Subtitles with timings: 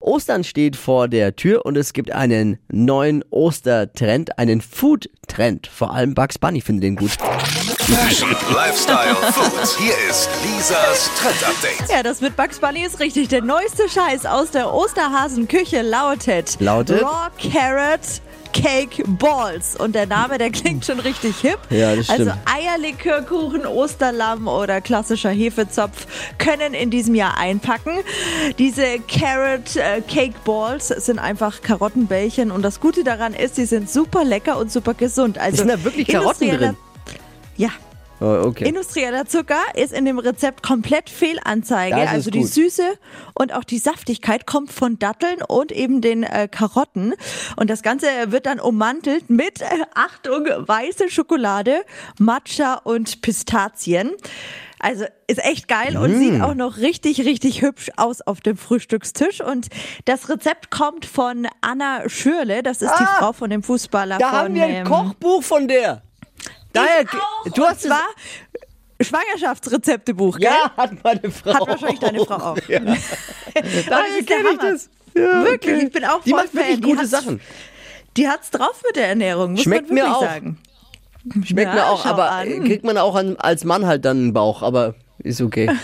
[0.00, 5.66] Ostern steht vor der Tür und es gibt einen neuen Ostertrend, einen Food-Trend.
[5.66, 7.10] Vor allem Bugs Bunny findet den gut.
[7.10, 9.76] Fashion, Lifestyle, Food.
[9.80, 11.90] Hier ist Lisas Trend Update.
[11.90, 13.26] Ja, das mit Bugs Bunny ist richtig.
[13.28, 17.02] Der neueste Scheiß aus der Osterhasenküche lautet, Lautet?
[17.02, 18.00] Raw Carrot
[18.52, 19.76] Cake Balls.
[19.76, 21.58] Und der Name, der klingt schon richtig hip.
[21.70, 22.20] Ja, das stimmt.
[22.20, 26.06] Also Eierlikörkuchen, Osterlamm oder klassischer Hefezopf
[26.38, 27.92] können in diesem Jahr einpacken.
[28.58, 33.90] Diese Carrot äh, Cake Balls sind einfach Karottenbällchen und das Gute daran ist, sie sind
[33.90, 35.38] super lecker und super gesund.
[35.38, 36.76] Also Sind da wirklich Karotten drin?
[37.56, 37.70] Ja,
[38.20, 38.68] Oh, okay.
[38.68, 41.96] Industrieller Zucker ist in dem Rezept komplett Fehlanzeige.
[41.96, 42.44] Das also die.
[42.44, 42.82] Süße
[43.34, 47.14] und auch die Saftigkeit kommt von Datteln und eben den äh, Karotten.
[47.56, 51.82] Und das Ganze wird dann ummantelt mit, äh, Achtung, weiße Schokolade,
[52.18, 54.12] Matcha und Pistazien.
[54.80, 56.18] Also ist echt geil und Mm.
[56.18, 59.40] sieht auch noch richtig, richtig hübsch aus auf dem Frühstückstisch.
[59.40, 59.68] Und
[60.04, 62.62] das Rezept kommt von Anna Schürle.
[62.62, 64.18] Das ist die Frau von dem Fußballer Ah!
[64.18, 66.02] Da von haben wir ein ähm, Kochbuch von der.
[67.02, 67.52] Ich auch.
[67.54, 68.02] du hast zwar
[69.00, 70.50] Schwangerschaftsrezeptebuch, gell?
[70.50, 71.54] Ja, hat meine Frau.
[71.54, 72.58] Hat wahrscheinlich deine Frau auch.
[72.68, 72.80] Ja.
[73.88, 74.90] Daher kenne ich das.
[75.14, 75.86] Ja, Wirklich, okay.
[75.86, 76.80] ich bin auch Die voll macht wirklich Fan.
[76.80, 77.40] Die gute hat's- Sachen.
[78.16, 80.22] Die hat's drauf mit der Ernährung, muss Schmeckt man mir wirklich auch.
[80.22, 80.58] sagen.
[81.44, 82.64] Schmeckt Ja, mir auch, aber an.
[82.64, 85.70] kriegt man auch an, als Mann halt dann einen Bauch, aber ist okay.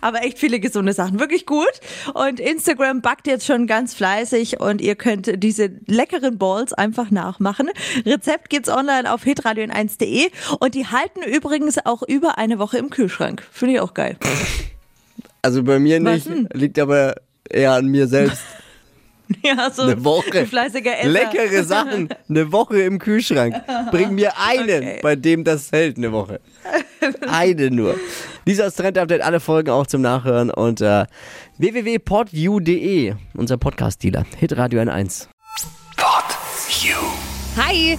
[0.00, 1.66] Aber echt viele gesunde Sachen, wirklich gut.
[2.14, 7.70] Und Instagram backt jetzt schon ganz fleißig und ihr könnt diese leckeren Balls einfach nachmachen.
[8.04, 10.30] Rezept gibt's online auf hitradio1.de
[10.60, 13.42] und die halten übrigens auch über eine Woche im Kühlschrank.
[13.52, 14.16] Finde ich auch geil.
[15.42, 17.16] Also bei mir nicht, liegt aber
[17.48, 18.42] eher an mir selbst.
[19.42, 20.46] Ja, so Eine Woche.
[20.46, 21.08] fleißiger Esser.
[21.08, 23.56] Leckere Sachen, eine Woche im Kühlschrank.
[23.90, 25.00] Bring mir einen, Okay.
[25.02, 26.38] bei dem das hält, eine Woche.
[27.32, 27.94] Eine nur.
[28.46, 31.06] Dieser Trend Update, alle Folgen auch zum Nachhören unter
[31.58, 34.24] www.podu.de, unser Podcast-Dealer.
[34.38, 35.26] Hitradio N1.
[35.96, 36.24] Pod
[36.82, 36.94] You.
[37.56, 37.98] Hi,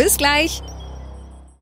[0.01, 0.63] Bis gleich.